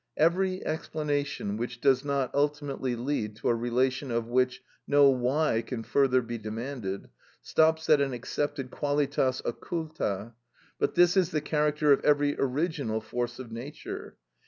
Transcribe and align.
Every 0.17 0.65
explanation 0.65 1.57
which 1.57 1.79
does 1.79 2.03
not 2.03 2.33
ultimately 2.33 2.95
lead 2.95 3.35
to 3.35 3.49
a 3.49 3.53
relation 3.55 4.09
of 4.09 4.25
which 4.25 4.63
no 4.87 5.11
"why" 5.11 5.61
can 5.61 5.83
further 5.83 6.23
be 6.23 6.39
demanded, 6.39 7.07
stops 7.43 7.87
at 7.87 8.01
an 8.01 8.11
accepted 8.11 8.71
qualitas 8.71 9.43
occulta; 9.45 10.33
but 10.79 10.95
this 10.95 11.15
is 11.15 11.29
the 11.29 11.39
character 11.39 11.91
of 11.93 12.03
every 12.03 12.35
original 12.39 12.99
force 12.99 13.37
of 13.37 13.51
nature. 13.51 14.17